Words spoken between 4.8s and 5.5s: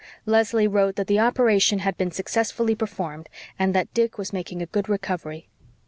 recovery.